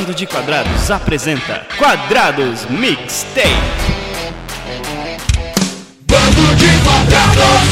[0.00, 3.50] Bando de Quadrados apresenta Quadrados Mixtape.
[6.08, 7.68] Bando de Quadrados!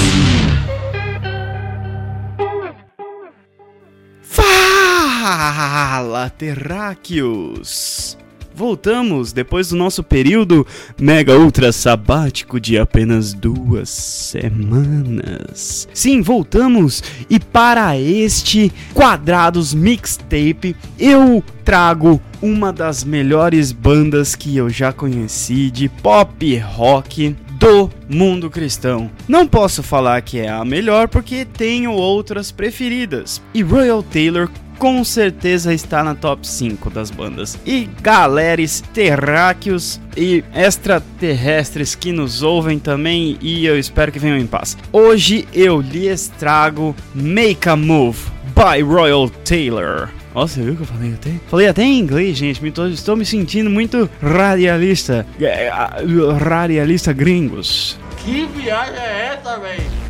[4.21, 8.19] Fala, terráqueos!
[8.59, 10.67] Voltamos depois do nosso período
[11.01, 15.87] mega ultra sabático de apenas duas semanas.
[15.95, 24.69] Sim, voltamos e para este Quadrados Mixtape eu trago uma das melhores bandas que eu
[24.69, 29.09] já conheci de pop rock do mundo cristão.
[29.29, 33.41] Não posso falar que é a melhor porque tenho outras preferidas.
[33.55, 37.59] E Royal Taylor com certeza está na top 5 das bandas.
[37.67, 44.47] E galeres terráqueos e extraterrestres que nos ouvem também e eu espero que venham em
[44.47, 44.77] paz.
[44.93, 48.19] Hoje eu lhes trago Make a Move
[48.55, 50.09] by Royal Taylor.
[50.35, 51.31] Nossa, viu que eu falei até?
[51.49, 52.63] Falei até em inglês, gente.
[52.63, 55.27] Me tô, estou me sentindo muito radialista.
[55.41, 55.71] É,
[56.39, 57.99] radialista gringos.
[58.19, 60.08] Que viagem é essa, velho?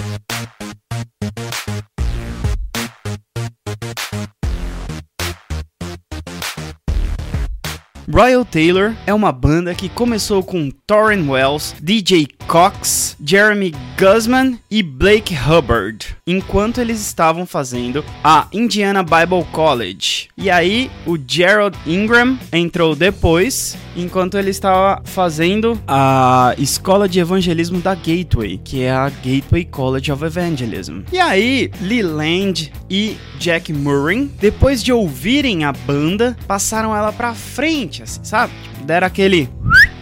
[8.10, 14.82] Royal Taylor é uma banda que começou com Torren Wells, DJ Cox, Jeremy Guzman e
[14.82, 20.28] Blake Hubbard, enquanto eles estavam fazendo a Indiana Bible College.
[20.34, 27.80] E aí o Gerald Ingram entrou depois, enquanto ele estava fazendo a escola de evangelismo
[27.80, 31.00] da Gateway, que é a Gateway College of Evangelism.
[31.12, 37.97] E aí Leland e Jack Murray, depois de ouvirem a banda, passaram ela pra frente,
[38.02, 38.52] assim, sabe?
[38.62, 39.48] Tipo, deram aquele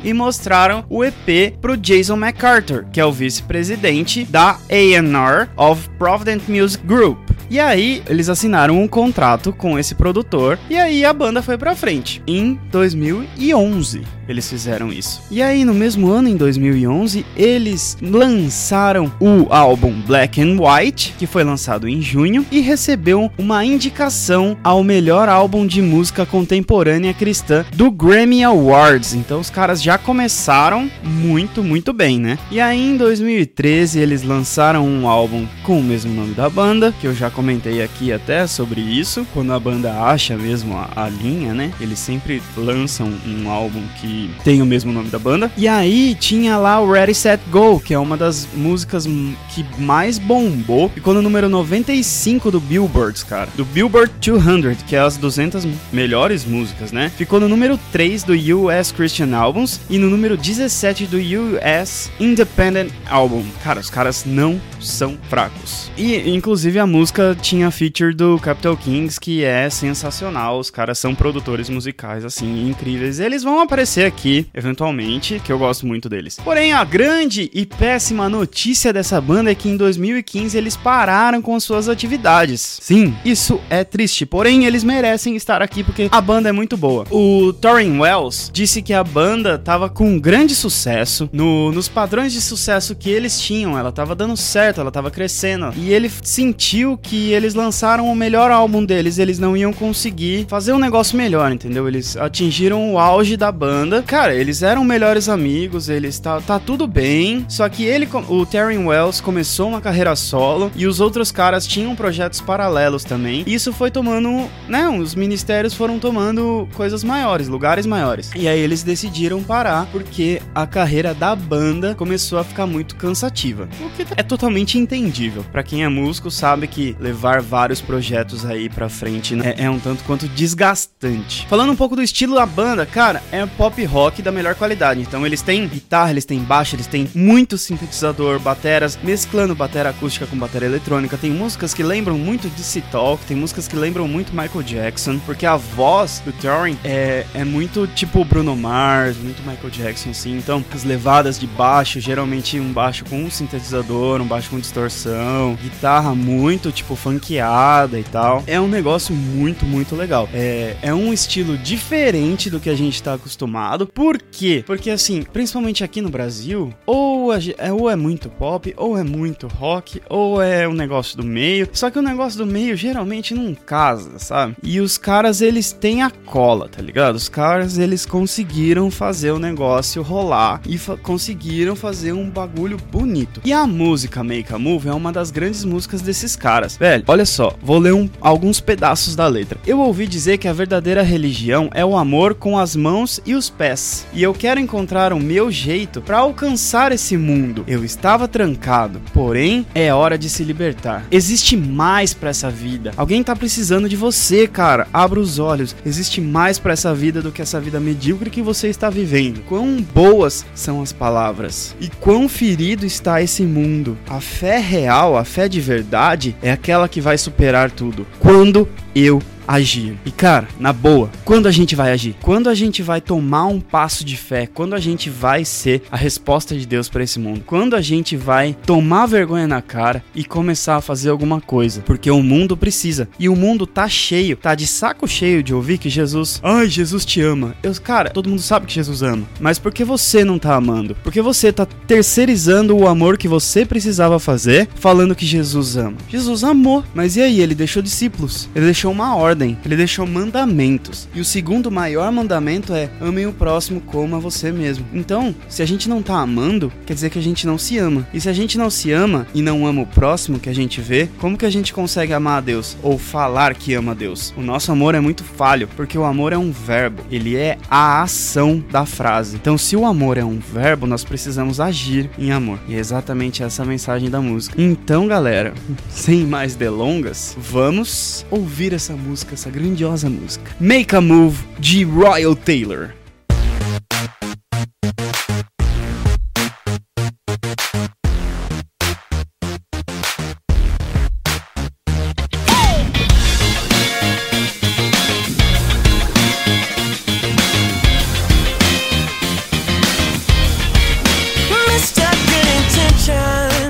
[0.04, 6.42] e mostraram o EP pro Jason MacArthur, que é o vice-presidente da A&R of Provident
[6.48, 7.18] Music Group.
[7.48, 11.76] E aí eles assinaram um contrato com esse produtor e aí a banda foi pra
[11.76, 12.22] frente.
[12.26, 15.22] Em 2011 eles fizeram isso.
[15.30, 21.26] E aí no mesmo ano, em 2011, eles lançaram o álbum Black and White, que
[21.26, 27.64] foi lançado em junho e recebeu uma indicação ao melhor álbum de música contemporânea cristã
[27.74, 29.14] do Grammy Awards.
[29.14, 32.38] Então os caras já começaram muito, muito bem, né?
[32.50, 37.06] E aí em 2013 eles lançaram um álbum com o mesmo nome da banda, que
[37.06, 41.52] eu já comentei aqui até sobre isso, quando a banda acha mesmo a, a linha,
[41.52, 41.72] né?
[41.80, 45.50] Eles sempre lançam um álbum que tem o mesmo nome da banda.
[45.56, 49.06] E aí tinha lá o Ready Set Go, que é uma das músicas
[49.54, 50.88] que mais bombou.
[50.90, 53.48] Ficou no número 95 do Billboard, cara.
[53.56, 57.10] Do Billboard 200, que é as 200 melhores músicas, né?
[57.16, 62.90] Ficou no número 3 do US Christian Albums e no número 17 do US Independent
[63.08, 63.44] Album.
[63.62, 65.90] Cara, os caras não são fracos.
[65.96, 70.58] E inclusive a música tinha feature do Capital Kings, que é sensacional.
[70.58, 73.20] Os caras são produtores musicais assim incríveis.
[73.20, 76.38] Eles vão aparecer aqui eventualmente, que eu gosto muito deles.
[76.42, 81.58] Porém, a grande e péssima notícia dessa banda é que em 2015 eles pararam com
[81.60, 82.78] suas atividades.
[82.80, 87.04] Sim, isso é triste, porém eles merecem estar aqui porque a banda é muito boa.
[87.10, 92.40] O Torrin Wells disse que a banda tava com grande sucesso no, nos padrões de
[92.40, 95.72] sucesso que eles tinham, ela tava dando certo, ela tava crescendo.
[95.76, 100.72] E ele sentiu que eles lançaram o melhor álbum deles, eles não iam conseguir fazer
[100.72, 101.86] um negócio melhor, entendeu?
[101.88, 103.95] Eles atingiram o auge da banda.
[104.02, 107.44] Cara, eles eram melhores amigos, eles tá, tá tudo bem.
[107.48, 111.94] Só que ele, o Terry Wells, começou uma carreira solo e os outros caras tinham
[111.94, 113.44] projetos paralelos também.
[113.46, 114.88] Isso foi tomando, né?
[114.88, 118.30] Os ministérios foram tomando coisas maiores, lugares maiores.
[118.34, 123.68] E aí eles decidiram parar porque a carreira da banda começou a ficar muito cansativa.
[123.80, 125.44] O que é totalmente entendível.
[125.50, 129.78] Para quem é músico sabe que levar vários projetos aí para frente né, é um
[129.78, 131.46] tanto quanto desgastante.
[131.48, 135.00] Falando um pouco do estilo da banda, cara, é pop rock da melhor qualidade.
[135.00, 140.26] Então eles têm guitarra, eles têm baixo, eles têm muito sintetizador, bateras, mesclando bateria acústica
[140.26, 141.16] com bateria eletrônica.
[141.16, 142.82] Tem músicas que lembram muito de C
[143.26, 147.86] tem músicas que lembram muito Michael Jackson, porque a voz do Thorin é, é muito
[147.88, 150.36] tipo Bruno Mars, muito Michael Jackson, assim.
[150.36, 155.58] Então as levadas de baixo, geralmente um baixo com um sintetizador, um baixo com distorção,
[155.62, 158.42] guitarra muito tipo funkeada e tal.
[158.46, 160.28] É um negócio muito, muito legal.
[160.32, 164.62] É, é um estilo diferente do que a gente tá acostumado Por quê?
[164.64, 169.48] Porque assim, principalmente aqui no Brasil, ou é, ou é muito pop, ou é muito
[169.48, 171.68] rock, ou é um negócio do meio.
[171.72, 174.54] Só que o negócio do meio geralmente não casa, sabe?
[174.62, 177.16] E os caras, eles têm a cola, tá ligado?
[177.16, 183.40] Os caras, eles conseguiram fazer o negócio rolar e fa conseguiram fazer um bagulho bonito.
[183.44, 186.76] E a música Make a Move é uma das grandes músicas desses caras.
[186.76, 189.58] Velho, olha só, vou ler um, alguns pedaços da letra.
[189.66, 193.50] Eu ouvi dizer que a verdadeira religião é o amor com as mãos e os
[193.56, 194.06] pés.
[194.12, 197.64] E eu quero encontrar o meu jeito para alcançar esse mundo.
[197.66, 201.04] Eu estava trancado, porém é hora de se libertar.
[201.10, 202.92] Existe mais para essa vida.
[202.96, 204.86] Alguém tá precisando de você, cara.
[204.92, 205.74] Abra os olhos.
[205.84, 209.42] Existe mais para essa vida do que essa vida medíocre que você está vivendo.
[209.44, 213.96] Quão boas são as palavras e quão ferido está esse mundo.
[214.08, 218.06] A fé real, a fé de verdade é aquela que vai superar tudo.
[218.18, 219.96] Quando eu agir.
[220.04, 222.16] E cara, na boa, quando a gente vai agir?
[222.20, 224.46] Quando a gente vai tomar um passo de fé?
[224.46, 227.42] Quando a gente vai ser a resposta de Deus para esse mundo?
[227.46, 231.82] Quando a gente vai tomar vergonha na cara e começar a fazer alguma coisa?
[231.82, 233.08] Porque o mundo precisa.
[233.18, 237.04] E o mundo tá cheio, tá de saco cheio de ouvir que Jesus, ai, Jesus
[237.04, 237.54] te ama.
[237.62, 240.96] Eu, cara, todo mundo sabe que Jesus ama, mas por que você não tá amando?
[241.02, 245.96] Porque você tá terceirizando o amor que você precisava fazer, falando que Jesus ama.
[246.08, 247.40] Jesus amou, mas e aí?
[247.40, 248.48] Ele deixou discípulos.
[248.54, 251.08] Ele deixou uma ordem ordem, ele deixou mandamentos.
[251.14, 254.86] E o segundo maior mandamento é: amem o próximo como a você mesmo.
[254.94, 258.06] Então, se a gente não tá amando, quer dizer que a gente não se ama.
[258.14, 260.80] E se a gente não se ama e não ama o próximo que a gente
[260.80, 264.32] vê, como que a gente consegue amar a Deus ou falar que ama a Deus?
[264.36, 268.02] O nosso amor é muito falho, porque o amor é um verbo, ele é a
[268.02, 269.36] ação da frase.
[269.36, 272.58] Então, se o amor é um verbo, nós precisamos agir em amor.
[272.68, 274.60] E é exatamente essa a mensagem da música.
[274.60, 275.52] Então, galera,
[275.90, 280.50] sem mais delongas, vamos ouvir essa música música, essa grandiosa música.
[280.60, 282.94] Make a Move de Royal Taylor.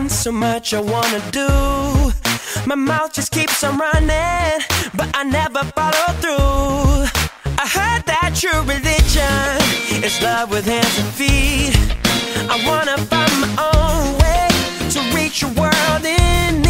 [0.08, 2.15] so much I wanna do.
[2.66, 4.60] My mouth just keeps on running,
[4.96, 7.06] but I never follow through.
[7.62, 11.76] I heard that true religion is love with hands and feet.
[12.50, 14.48] I wanna find my own way
[14.90, 16.65] to reach a world in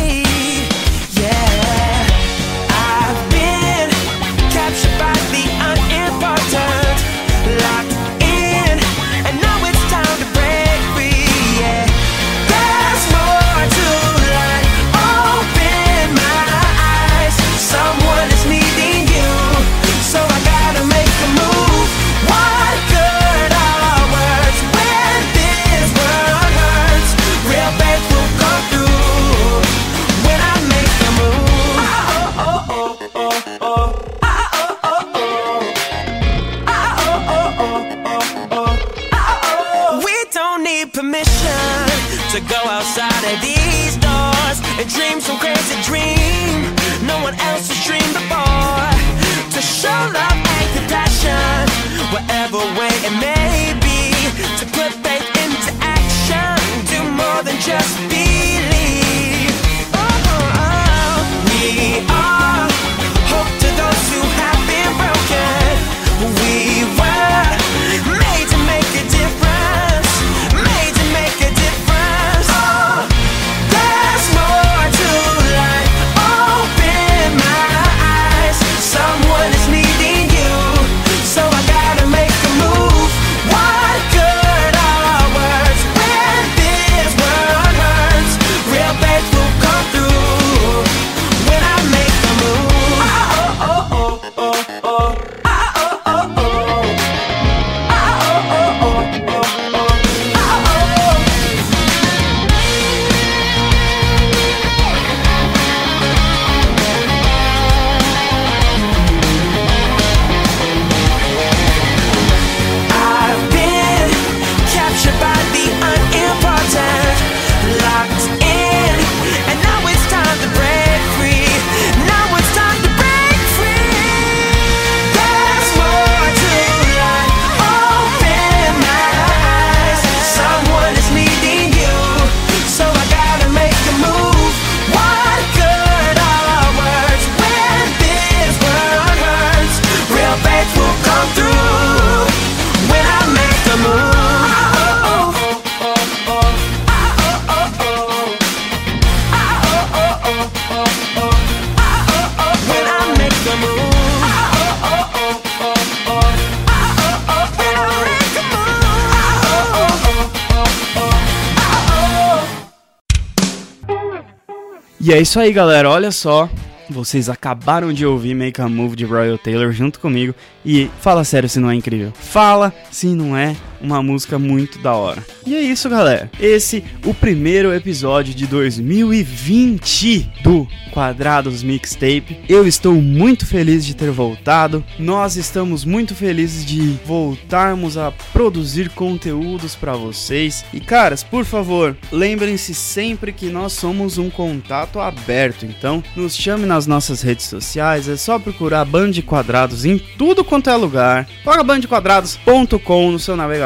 [165.06, 165.88] E é isso aí, galera.
[165.88, 166.50] Olha só.
[166.90, 170.34] Vocês acabaram de ouvir Make a Move de Royal Taylor junto comigo
[170.64, 172.12] e fala sério se não é incrível.
[172.12, 175.24] Fala se não é uma música muito da hora.
[175.46, 176.30] E é isso, galera.
[176.40, 182.40] Esse o primeiro episódio de 2020 do Quadrados Mixtape.
[182.48, 184.82] Eu estou muito feliz de ter voltado.
[184.98, 190.64] Nós estamos muito felizes de voltarmos a produzir conteúdos para vocês.
[190.72, 195.66] E caras, por favor, lembrem-se sempre que nós somos um contato aberto.
[195.66, 198.08] Então, nos chame nas nossas redes sociais.
[198.08, 201.28] É só procurar Band Quadrados em tudo quanto é lugar.
[201.44, 203.65] Coloca bandequadrados.com no seu navegador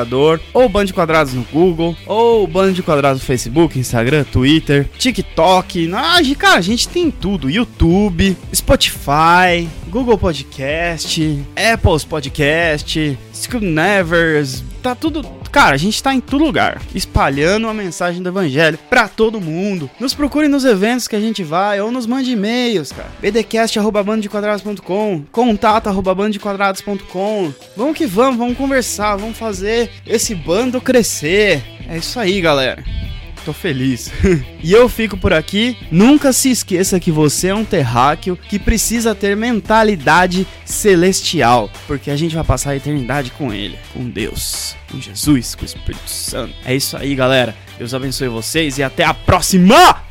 [0.52, 5.90] ou Band de Quadrados no Google ou Band de Quadrados no Facebook, Instagram, Twitter, TikTok.
[5.95, 14.95] Ah, cara, a gente tem tudo: YouTube, Spotify, Google Podcast, Apple's Podcast, School Nevers, tá
[14.95, 15.39] tudo.
[15.50, 19.90] Cara, a gente tá em todo lugar, espalhando a mensagem do evangelho pra todo mundo.
[19.99, 23.11] Nos procure nos eventos que a gente vai ou nos mande e-mails, cara.
[23.21, 27.52] bdcast@bandodequadrados.com, contato@bandodequadrados.com.
[27.76, 31.62] Vamos que vamos, vamos conversar, vamos fazer esse bando crescer.
[31.88, 33.09] É isso aí, galera
[33.44, 34.11] tô feliz.
[34.62, 35.76] e eu fico por aqui.
[35.90, 42.16] Nunca se esqueça que você é um terráqueo que precisa ter mentalidade celestial, porque a
[42.16, 46.54] gente vai passar a eternidade com ele, com Deus, com Jesus, com o Espírito Santo.
[46.64, 47.54] É isso aí, galera.
[47.78, 50.11] Deus abençoe vocês e até a próxima!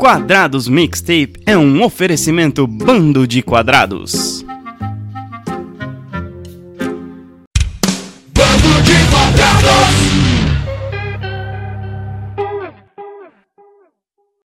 [0.00, 4.39] Quadrados Mixtape é um oferecimento bando de quadrados.